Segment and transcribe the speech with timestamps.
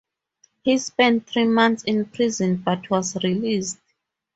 [0.63, 3.77] He spent three months in prison, but was released.